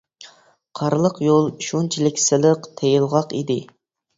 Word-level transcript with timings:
قارلىق 0.79 1.19
يول 1.27 1.45
شۇنچىلىك 1.67 2.25
سىلىق، 2.25 2.67
تېيىلغاق 2.81 3.37
ئىدى. 3.43 3.63